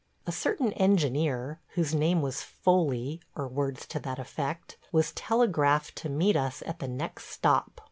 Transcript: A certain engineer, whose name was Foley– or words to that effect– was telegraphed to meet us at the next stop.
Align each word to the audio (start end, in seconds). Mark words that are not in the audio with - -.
A 0.25 0.31
certain 0.31 0.73
engineer, 0.73 1.59
whose 1.75 1.93
name 1.93 2.23
was 2.23 2.41
Foley– 2.41 3.21
or 3.35 3.47
words 3.47 3.85
to 3.85 3.99
that 3.99 4.17
effect– 4.17 4.75
was 4.91 5.11
telegraphed 5.11 5.95
to 5.97 6.09
meet 6.09 6.35
us 6.35 6.63
at 6.65 6.79
the 6.79 6.87
next 6.87 7.25
stop. 7.27 7.79